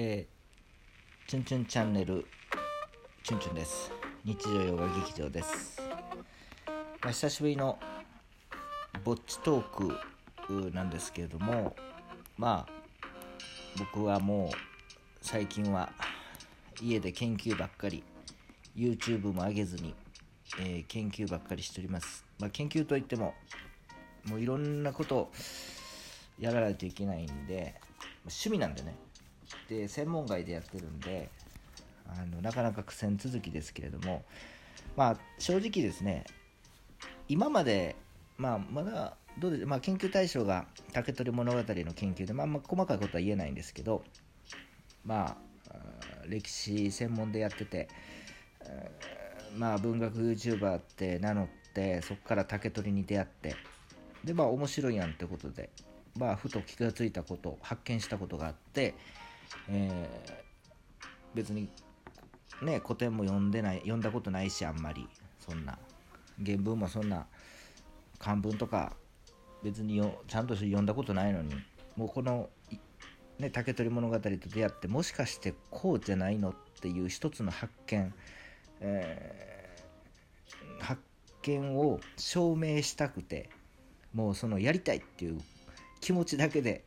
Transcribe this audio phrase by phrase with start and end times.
[0.00, 2.24] えー、チュンチュンチャンネル
[3.24, 3.90] チュンチュンです。
[4.24, 5.82] 日常洋画劇場です、
[7.02, 7.80] まあ、久しぶりの
[9.02, 11.74] ぼっちトークなんですけれども
[12.36, 12.72] まあ
[13.76, 14.56] 僕はもう
[15.20, 15.90] 最近は
[16.80, 18.04] 家で研究ばっかり
[18.76, 19.96] YouTube も上げずに、
[20.60, 23.34] えー研究ばっかりしております、まあ、研究といっても
[24.26, 25.32] もういろんなことを
[26.38, 27.74] やらないといけないんで
[28.26, 28.94] 趣味なんでね。
[29.68, 31.28] で専門外でやってるんで
[32.08, 34.24] あのなかなか苦戦続きですけれども
[34.96, 36.24] まあ正直ですね
[37.28, 37.96] 今まで
[38.38, 44.02] まあまだどうで、まあ、研究対象が竹取物語の研究で、まあ、あ細かいことは言えないんですけど
[45.04, 45.36] まあ
[46.26, 47.88] 歴史専門でやってて
[49.56, 53.56] まあ文学 YouTuber って名乗ってそこから竹取に出会って
[54.24, 55.70] でまあ面白いやんってことで
[56.16, 58.94] まあふと気がついたこと発見したことがあって、
[59.68, 60.48] えー
[61.34, 61.68] 別に
[62.62, 65.08] ね古典も読んでない読んだことないしあんまり。
[65.38, 65.78] そんな。
[66.44, 67.26] 原文もそんな
[68.18, 68.96] 漢文とか
[69.62, 71.54] 別によちゃんと読んだことないのに。
[71.96, 72.48] もうこの、
[73.38, 78.14] ね、竹取物語と出会ってもしかしてこうじゃないのっていう一つの発見、
[78.80, 81.02] えー発
[81.42, 83.50] 見を証明したくて
[84.14, 85.40] もうそのやりたいっていう
[86.00, 86.84] 気持ちだけで、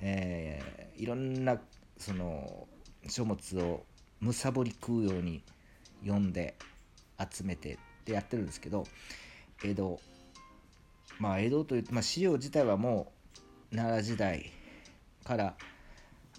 [0.00, 1.60] えーいろんな
[1.98, 2.66] その
[3.08, 3.84] 書物を
[4.20, 5.42] むさぼり食うように
[6.02, 6.56] 読んで
[7.18, 8.84] 集めてってやってるんですけど
[9.64, 10.00] 江戸。
[11.18, 13.12] まあ江戸というと、まあ、資料自体はも
[13.72, 14.52] う奈良時代
[15.24, 15.54] から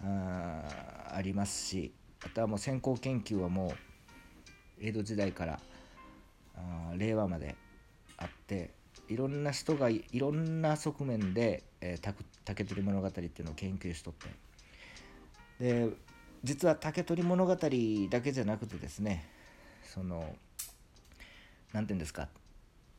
[0.04, 1.92] あありますし
[2.24, 3.72] あとはもう先行研究はもう
[4.80, 5.60] 江戸時代から
[6.56, 7.56] あ令和まで
[8.18, 8.72] あって
[9.08, 12.14] いろんな人がいろんな側面で「えー、
[12.46, 14.28] 竹取物語」っていうのを研究しとって
[15.60, 15.90] で
[16.44, 17.60] 実は竹取物語だ
[18.22, 19.28] けじゃなくてですね
[19.84, 20.36] その
[21.74, 22.30] なんていうんですか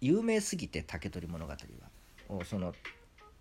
[0.01, 2.45] 有名すぎて竹取物語は。
[2.45, 2.75] その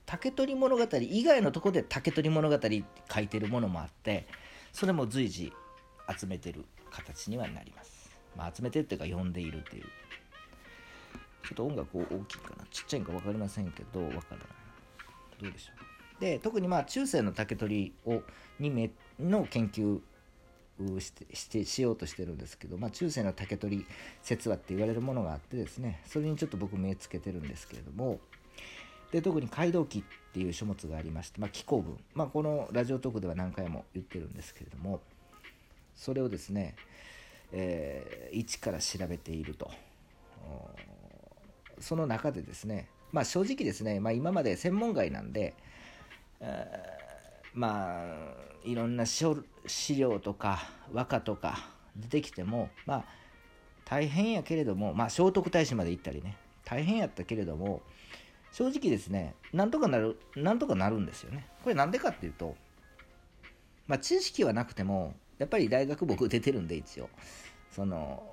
[0.06, 2.84] 竹取物語以外のとこで竹取物語って
[3.14, 4.26] 書いてるものもあって
[4.72, 5.52] それも随時
[6.18, 9.84] 集めてる形にはなります、まあ、集めてるっていうか読んでいるっていう。
[11.44, 12.66] ちょっと音楽大きいかな。
[12.72, 14.48] ちっちゃいんか分かりませんけど分からない。
[15.42, 15.72] どうでしょ
[16.18, 16.22] う。
[16.22, 18.22] で特にまあ中世の竹取を
[18.60, 20.02] にめの研究
[21.00, 23.86] してしてしようとしてるんですけど、まあ、中世の竹取
[24.22, 28.20] 説話って言われるものがあってですねそれにちょっと僕目つけてるんですけれども
[29.12, 35.02] で特に街道記っていう書物がありまして、まあ、紀行文、まあ、このラジオトークでは何回も言ってるんですけれども
[35.96, 36.76] それをですね、
[37.52, 39.72] えー一から調べていると。
[41.80, 45.54] その中でですねまあ正直ですね、まあ、今まで専門外なんで、
[46.40, 47.07] えー
[47.54, 48.14] まあ
[48.64, 49.26] いろんな資
[49.96, 50.60] 料とか
[50.94, 53.06] 和歌とか出てきてもまあ
[53.86, 56.38] 大変やけれどもまあ聖徳太子まで行ったりね。
[56.66, 57.82] 大変やったけれども
[58.52, 61.48] 正直ですねなんとかなるなんとかなるんですよね。
[61.64, 62.56] これなんでかっていうと
[63.88, 67.10] まあ知識はなくてもやっぱり大学僕出てるんで一応。
[67.72, 68.30] その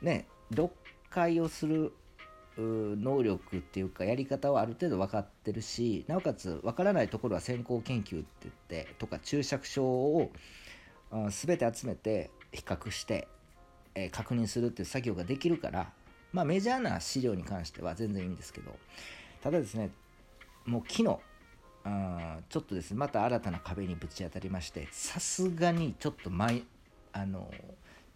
[0.00, 0.72] ね読
[1.10, 1.92] 解をする
[2.58, 10.30] 能力っていうかやり方はある程度分かってるしなおかつ分からないところは先行研究って言ってとか注釈書を
[11.30, 13.28] 全て集めて比較して、
[13.94, 15.90] え確認するっていう作業ができるから、
[16.32, 18.74] まあ、メジャーな資料に関しては全然いいんですけど
[19.42, 19.90] ただですね
[20.64, 21.18] もう昨日
[21.84, 26.62] あちょっとですねまた新たな壁にぶち当たりましてさすがにちょっと前
[27.12, 27.50] あの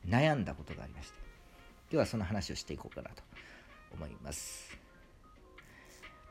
[0.08, 1.18] 悩んだことがありまして
[1.90, 3.22] ではその話をしていこうかなと。
[3.92, 4.76] 思います。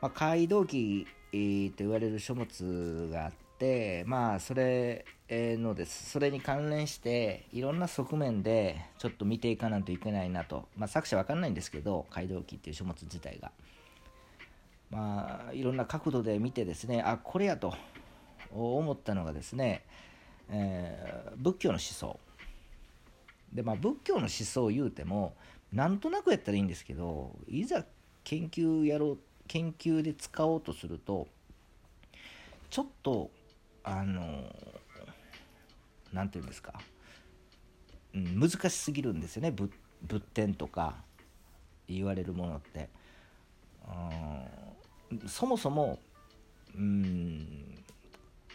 [0.00, 6.10] まあ、街道記、えーと言われる書物があってまあそれのです。
[6.10, 13.50] それに関連していろんな側面でちょっと見ていかないといけないなと、まあ、作者わかんないんですけど街道記っていう書物自体が。
[14.90, 17.74] まあいろんな角度で見てですねあこれやと
[18.52, 19.84] 思ったのがですね、
[20.48, 22.20] えー仏教の思想。
[23.52, 25.34] でまあ仏教の思想を言うても
[25.72, 27.84] なんとなくやったらいいんですけどいざ
[28.24, 29.18] 研究やろう
[29.48, 31.28] 研究で使おうとすると
[32.70, 33.30] ちょっと
[33.84, 34.44] あの
[36.12, 36.74] なんていうんですか、
[38.14, 39.70] うん、難しすぎるんですよね仏
[40.34, 40.96] 典とか
[41.88, 42.88] 言われるものって。
[45.28, 45.98] そもそも
[46.74, 47.84] うん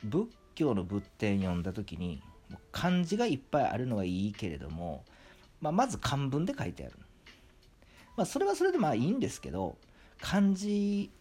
[0.03, 2.21] 仏教の仏典読んだ時に
[2.71, 5.05] 漢字がいっぱいあるのはいいけれども、
[5.61, 6.93] まあ、まず漢文で書いてある、
[8.17, 9.77] まあ、それはそれでまあいいんですけど
[10.19, 11.11] 漢字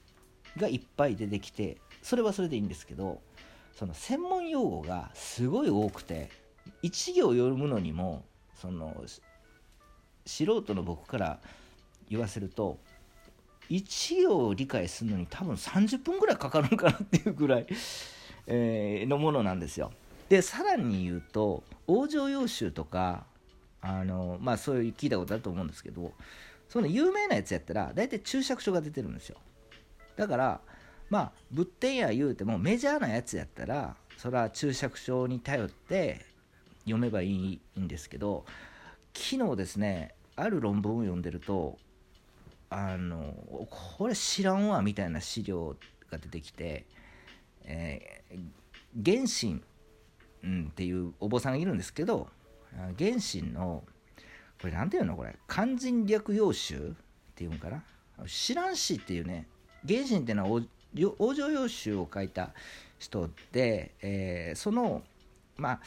[0.57, 3.21] がいっぱい出てきてそれはそれでいいんですけど
[3.75, 6.31] その専門用語がすごい多くて
[6.83, 8.25] 一行読むのにも
[8.61, 9.05] その
[10.27, 11.39] 素人の僕から
[12.09, 12.79] 言わせると
[13.71, 17.67] 1行理解するのに多分30分ぐらいかかるんかなっていうぐらい、
[18.47, 19.93] えー、のものなんですよ。
[20.29, 23.25] でさらに言うと往生要集とか
[23.83, 26.13] あのまあそういう聞いたことあると思うんですけど
[26.69, 29.37] その有名なやつやったら大体注釈書が出てるんですよ。
[30.17, 30.61] だから
[31.09, 36.25] まあ仏典や言うてもメジャーなやつやったらそれは注釈書に頼って
[36.85, 38.45] 読めばいいんですけど
[39.15, 41.79] 昨日ですねある論文を読んでると
[42.69, 43.35] あの
[43.97, 45.77] これ知らんわみたいな資料
[46.11, 46.87] が出てきて、
[47.65, 49.63] えー、原神、
[50.45, 52.29] うん、っていうお坊さんがいるんですけど
[52.99, 53.85] 原神の
[54.61, 55.17] これ何ていうの？
[55.17, 56.81] これ勧進略用集っ
[57.35, 57.83] ていうんかな？
[58.27, 59.47] 知らんしっていうね
[59.89, 60.61] 原神っていうのは
[60.95, 62.51] 往生要集を書いた
[62.99, 65.03] 人で、えー、その
[65.57, 65.81] まあ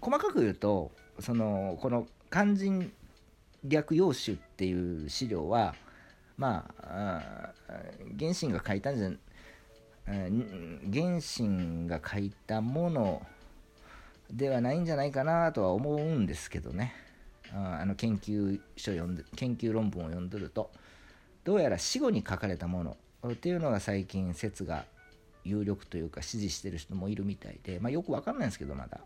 [0.00, 0.90] 細かく言うと
[1.20, 2.92] そのこの勧進
[3.64, 5.74] 略用集っていう資料は
[6.36, 7.52] まあ
[8.18, 9.10] 原神が書いたんじゃ
[10.06, 13.26] 原神が書いたもの
[14.30, 16.94] ではないんじゃないかなとは思うんですけどね。
[17.52, 20.70] あの研究書読んで研究論文を読んでると
[21.44, 22.96] どうやら死後に書かれたもの
[23.26, 24.84] っていうのが最近説が
[25.44, 29.00] 有力というか支持してる人もいるみたいで、まあ、よくわかんないんですけどまだ。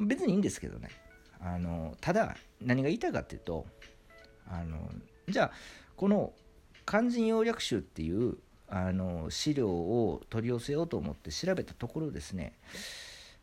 [0.00, 0.88] 別にいいんですけどね。
[1.38, 3.66] あのただ何が言いたいかっていうと
[4.48, 4.90] あの
[5.28, 5.50] じゃあ
[5.96, 6.32] この
[6.86, 8.38] 漢字要略集っていう
[8.68, 12.54] あの資料を取り寄せようと思って調べたところですね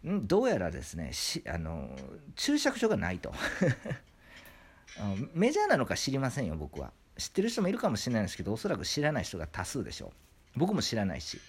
[0.04, 1.12] どうやらですね
[1.48, 1.90] あの
[2.36, 3.34] 注釈書がないと。
[5.34, 6.92] メジャーなのか知りませんよ僕は。
[7.18, 10.08] 知ってる人もいるかもしれないんですけどおそらく知らない人が多数でしょ
[10.56, 10.60] う。
[10.60, 11.40] 僕も知らないし。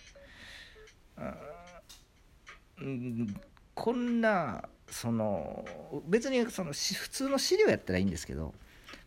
[3.75, 5.65] こんなその
[6.07, 8.55] 別にその普通の資料やったらいいんですけど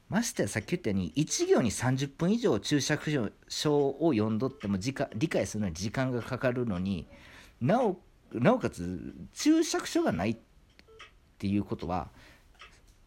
[0.10, 7.08] ましてやさっき言ったように1行に30分以上注釈書を読んどっても時間理解するのに時間がかかるのに
[7.62, 8.00] なお
[8.34, 10.38] なおかつ注釈書がないっ
[11.38, 12.10] ていうことは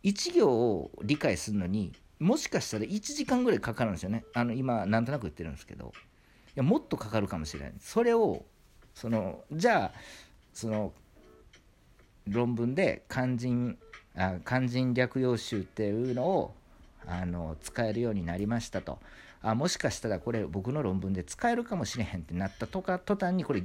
[0.04, 4.24] 1行を理解するのにもしかしたら1時間ぐらいかかるんですよね。
[4.34, 5.92] あの今なんとなく言ってるんですけど。
[6.50, 7.72] いやもっとかかるかもしれない。
[7.78, 8.44] それを
[8.94, 9.92] そのじゃあ
[10.52, 10.92] その
[12.26, 13.78] 論文で肝心
[14.16, 16.54] あ肝心略用集っていうのを
[17.06, 18.98] あの使えるようになりましたと。
[19.42, 23.62] あもしかしたらこれ僕の論文で使えるかもしれへんってなったとか途端にこれ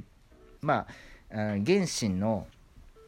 [0.61, 0.87] まあ
[1.30, 2.48] 原神の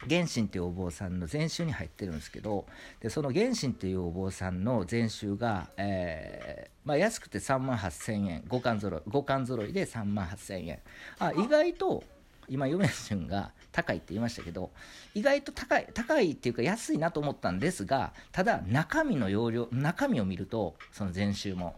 [0.09, 2.65] 原神っていうお坊さんの全集に入ってるんですけど
[3.01, 10.79] でその原神っていうお坊さんの全集が、えー、まあ、安くて3万8000円5巻揃い5巻揃いで3万8000円。
[11.19, 12.03] あ意外と
[12.49, 14.71] 今米春が高いって言いましたけど
[15.13, 21.75] 意外と高い高いっていうか安いなと思ったんですがただ中身の容量中身を見るとその全集も。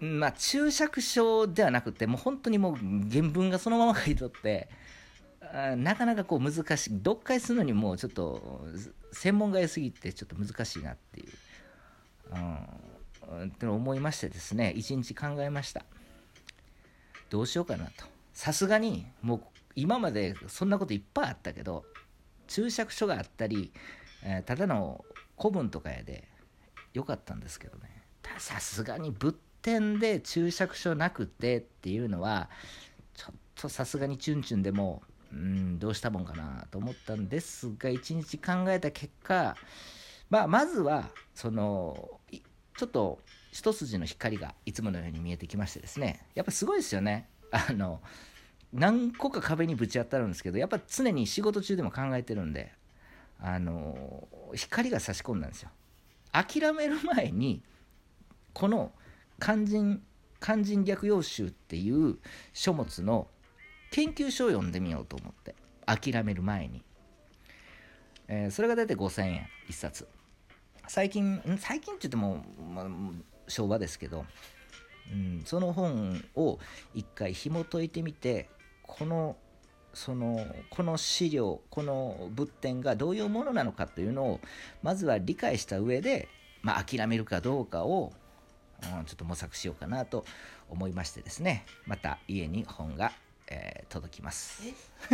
[0.00, 2.74] まあ注釈書ではなくてもう本当にもう
[3.08, 4.68] 原文がそのまま書いとって
[5.76, 8.64] なかなかこう難しい読解するのにもうちょっと
[9.12, 11.28] 専門外すぎてちょっと難しいなっていう、
[13.30, 15.84] うん、って思いましてですね一日考えました。
[17.28, 18.04] どうしようかなと。
[18.32, 19.40] さすがにもう
[19.74, 21.84] 今までそんなこといっぱいあったけど
[22.46, 23.72] 注釈書があったり、
[24.24, 25.04] えー、ただの
[25.38, 26.28] 古文とかやで
[26.94, 28.02] よかったんですけどね。
[28.38, 32.48] さすがに仏典で注釈書なくてっていうのは
[33.14, 35.02] ちょっとさすがにチュンチュンでも
[35.32, 39.56] うんどうしたもんかなと思ったんですが一日考えた結果、
[40.28, 42.20] まあ、まずはその
[42.76, 43.18] ちょっと
[43.50, 47.28] 一筋の光がいつものように見えてきましてですねやっぱすごいですよね。
[47.50, 48.00] あの
[48.72, 52.72] 何個か壁にぶち当たるんですけどやっぱ常に仕事中でも考えてるんで
[53.38, 55.70] あの光が差し込んだんですよ。
[56.32, 57.62] 諦める前に
[58.54, 58.92] この
[59.38, 60.02] 肝心
[60.40, 62.18] 肝心略用集っていう
[62.52, 63.28] 書物の
[63.92, 65.54] 研究書を読んでみようと思って
[65.86, 66.82] 諦める前に、
[68.26, 70.08] えー、それが大体5000円1冊。
[70.88, 72.44] 最近最近って言っても、
[72.74, 72.86] まあ、
[73.46, 74.24] 昭和ですけど、
[75.12, 76.58] うん、その本を
[76.92, 78.48] 一回紐解いてみて
[78.82, 79.36] この
[79.94, 84.40] そのこの資料この物典がどういうものなのかというのを
[84.82, 86.28] まずは理解した上で、
[86.62, 88.12] まあ、諦めるかどうかを、
[88.82, 90.24] うん、ちょっと模索しようかなと
[90.68, 91.66] 思いましてですね。
[91.86, 93.12] また家に本が
[93.52, 94.62] えー、届きます。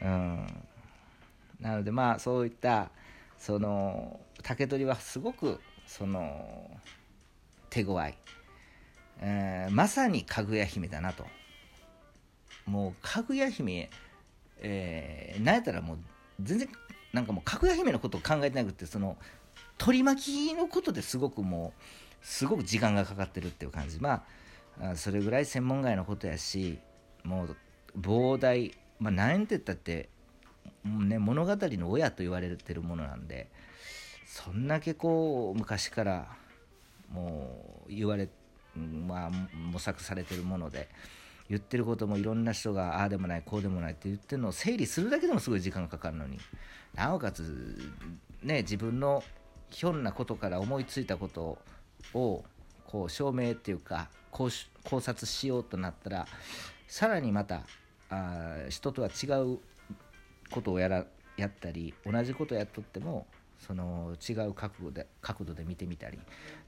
[0.00, 0.46] うん。
[1.60, 2.90] なのでまあそういった
[3.36, 6.70] その竹取はすごくその
[7.68, 8.14] 手強い、
[9.18, 11.26] えー、まさにかぐや姫だなと。
[12.64, 13.90] もうかぐや姫
[14.62, 15.98] えー、なんやったらもう
[16.40, 16.68] 全然
[17.12, 19.16] なんかもうかぐや姫のことを考えてなくてその
[19.78, 21.82] 取り巻きのことですごくもう
[22.22, 23.98] すごく時間がかかってるっていう感じ。
[24.00, 24.22] まあ
[24.94, 26.78] それぐらい専門外のことやし
[27.24, 27.56] もう
[27.98, 30.08] 膨大まあ何て言ったって
[30.84, 33.48] ね、物語の親と言われてるものなんで
[34.26, 36.28] そんだけこう昔から
[37.10, 38.28] もう言われ、
[38.76, 40.88] まあ、模索されてるもので
[41.48, 46.38] 言ってることもいろんな人がああでもないこうでもないって言ってるのを整理するだけでもすごい時間がかかるのに
[46.94, 47.76] なおかつ
[48.42, 49.22] ね自分の
[49.68, 51.58] ひょんなことから思いついたこと
[52.14, 52.44] を
[52.86, 54.50] こう証明っていうか考
[55.00, 56.26] 察しようとなったら
[56.88, 57.62] さらにまた
[58.10, 59.58] あ人とは違う
[60.50, 61.06] ことをやら
[61.36, 63.26] やったり同じことやっとっても
[63.58, 66.18] その違う角度で角度で見てみたり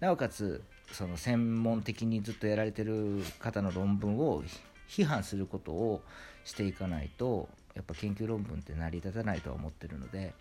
[0.01, 4.43] なおかつその専門的にずっとやられてる方の論文を
[4.89, 6.03] 批判することを
[6.45, 10.35] していかないとやっぱ研究論文って成り立たないとは思ってるので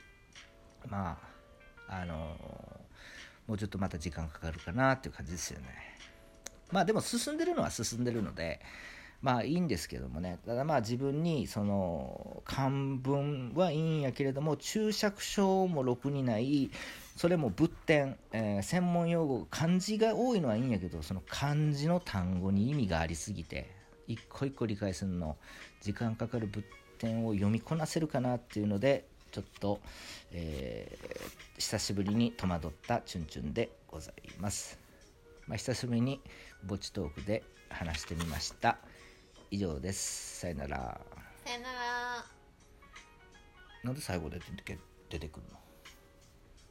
[0.90, 1.18] ま
[1.88, 2.38] ああの
[3.48, 5.91] もうちょっとまた時間かかるかなっていう感じですよね。
[6.72, 8.60] まあでも進んでるのは進んでるので
[9.22, 16.72] まあいいんですけどもねただまあ自分にその漢文はいいんやけれども注釈書もろくにない
[17.16, 23.70] それも仏典、えー、専門用語漢字が多いのはいいんやけどその漢字の単語に意味がありすぎて
[24.08, 25.38] 一個一個理解するの
[25.82, 26.66] 時間かかる仏
[26.98, 29.80] 典を読みこなせるかなっていうのでちょっと、
[30.32, 34.81] えー、久しぶりに戸惑ったチュンチュンでございます。
[35.52, 36.22] まあ、久しぶりに
[36.66, 38.78] 墓地トークで話してみました。
[39.50, 40.40] 以上です。
[40.40, 41.02] さよなら。
[41.46, 42.26] さよなら。
[43.84, 44.80] なんで最後で出て
[45.10, 45.60] 出てくるの？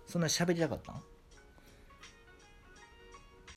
[0.06, 1.02] そんな喋りたかったの？